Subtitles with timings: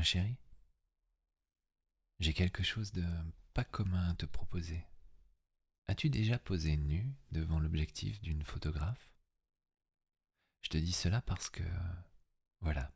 [0.00, 0.38] Ma chérie,
[2.20, 3.04] j'ai quelque chose de
[3.52, 4.82] pas commun à te proposer.
[5.88, 9.12] As-tu déjà posé nu devant l'objectif d'une photographe?
[10.62, 11.62] Je te dis cela parce que,
[12.62, 12.94] voilà,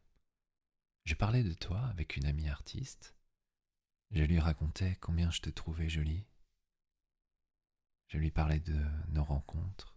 [1.04, 3.14] je parlais de toi avec une amie artiste.
[4.10, 6.24] Je lui racontais combien je te trouvais jolie.
[8.08, 9.94] Je lui parlais de nos rencontres,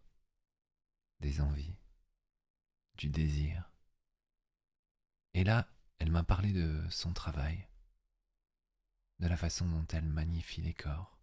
[1.22, 1.78] des envies,
[2.98, 3.72] du désir.
[5.34, 5.70] Et là,
[6.00, 7.68] elle m'a parlé de son travail,
[9.20, 11.20] de la façon dont elle magnifie les corps,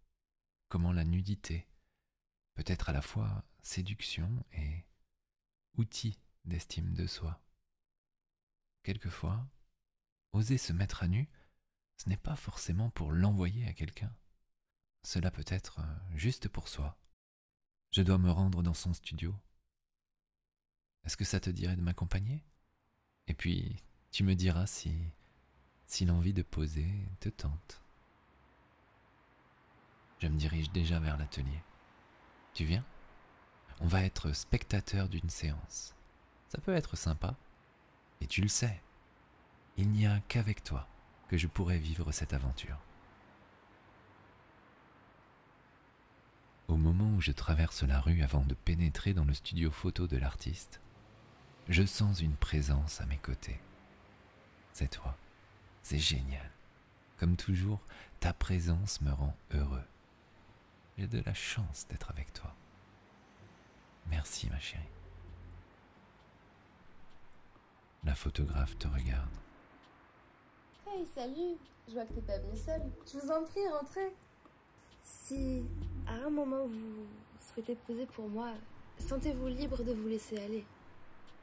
[0.67, 1.67] comment la nudité
[2.55, 4.85] peut être à la fois séduction et
[5.75, 7.41] outil d'estime de soi.
[8.83, 9.47] Quelquefois,
[10.31, 11.29] oser se mettre à nu,
[11.97, 14.15] ce n'est pas forcément pour l'envoyer à quelqu'un.
[15.03, 15.79] Cela peut être
[16.13, 16.97] juste pour soi.
[17.91, 19.33] Je dois me rendre dans son studio.
[21.03, 22.43] Est-ce que ça te dirait de m'accompagner?
[23.27, 23.81] Et puis,
[24.15, 24.95] tu me diras si,
[25.87, 26.87] si l'envie de poser
[27.19, 27.81] te tente.
[30.19, 31.61] Je me dirige déjà vers l'atelier.
[32.53, 32.85] Tu viens?
[33.81, 35.93] On va être spectateur d'une séance.
[36.47, 37.35] Ça peut être sympa.
[38.21, 38.81] Et tu le sais,
[39.75, 40.87] il n'y a qu'avec toi
[41.27, 42.79] que je pourrai vivre cette aventure.
[46.69, 50.15] Au moment où je traverse la rue avant de pénétrer dans le studio photo de
[50.15, 50.79] l'artiste,
[51.67, 53.59] je sens une présence à mes côtés.
[54.75, 55.15] C'est toi.
[55.83, 56.51] C'est génial.
[57.17, 57.79] Comme toujours,
[58.19, 59.85] ta présence me rend heureux.
[60.97, 62.53] J'ai de la chance d'être avec toi.
[64.09, 64.83] Merci ma chérie.
[68.03, 69.29] La photographe te regarde.
[70.87, 71.55] Hey, salut
[71.87, 72.81] Je vois que t'es pas venu seul.
[73.09, 74.13] Je vous en prie, rentrez.
[75.03, 75.63] Si
[76.05, 77.07] à un moment vous
[77.39, 78.51] souhaitez poser pour moi,
[78.99, 80.65] sentez-vous libre de vous laisser aller.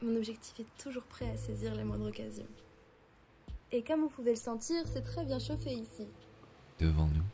[0.02, 2.46] Mon objectif est toujours prêt à saisir la moindre occasion.
[3.74, 6.06] Et comme vous pouvez le sentir, c'est très bien chauffé ici.
[6.78, 7.24] Devant nous,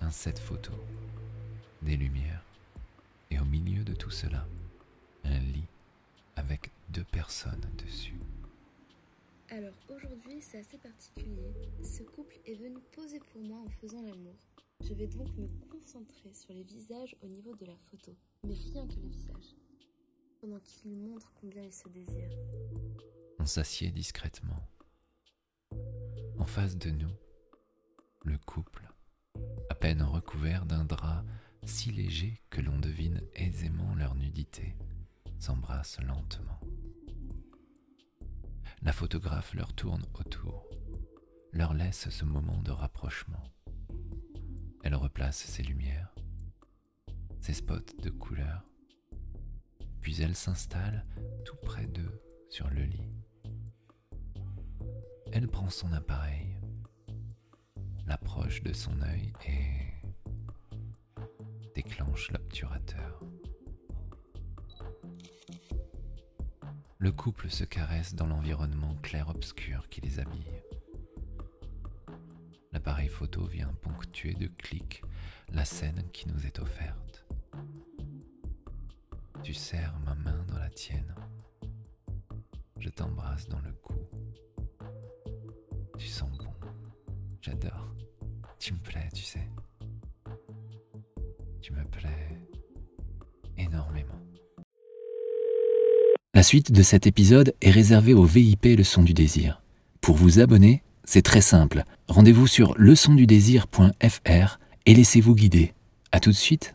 [0.00, 0.70] un set photo
[1.82, 2.44] des lumières,
[3.32, 4.46] et au milieu de tout cela,
[5.24, 5.66] un lit
[6.36, 8.20] avec deux personnes dessus.
[9.48, 11.52] Alors aujourd'hui, c'est assez particulier.
[11.82, 14.36] Ce couple est venu poser pour moi en faisant l'amour.
[14.84, 18.14] Je vais donc me concentrer sur les visages au niveau de la photo,
[18.46, 19.56] mais rien que les visages,
[20.40, 22.38] pendant qu'ils montrent combien ils se désirent.
[23.40, 24.62] On s'assied discrètement.
[26.40, 27.12] En face de nous,
[28.24, 28.88] le couple,
[29.68, 31.22] à peine recouvert d'un drap
[31.64, 34.74] si léger que l'on devine aisément leur nudité,
[35.38, 36.58] s'embrassent lentement.
[38.80, 40.66] La photographe leur tourne autour,
[41.52, 43.44] leur laisse ce moment de rapprochement.
[44.82, 46.14] Elle replace ses lumières,
[47.42, 48.64] ses spots de couleur,
[50.00, 51.04] puis elle s'installe
[51.44, 53.19] tout près d'eux sur le lit.
[55.32, 56.56] Elle prend son appareil,
[58.06, 60.10] l'approche de son œil et
[61.74, 63.22] déclenche l'obturateur.
[66.98, 70.62] Le couple se caresse dans l'environnement clair-obscur qui les habille.
[72.72, 75.02] L'appareil photo vient ponctuer de clics
[75.52, 77.24] la scène qui nous est offerte.
[79.42, 81.14] Tu serres ma main dans la tienne.
[82.78, 83.99] Je t'embrasse dans le cou.
[86.00, 86.46] Tu sens bon.
[87.42, 87.94] J'adore.
[88.58, 89.46] Tu me plais, tu sais.
[91.60, 92.08] Tu me plais
[93.58, 94.18] énormément.
[96.32, 99.62] La suite de cet épisode est réservée au VIP Leçon du désir.
[100.00, 101.84] Pour vous abonner, c'est très simple.
[102.08, 105.74] Rendez-vous sur leçondudésir.fr et laissez-vous guider.
[106.12, 106.74] A tout de suite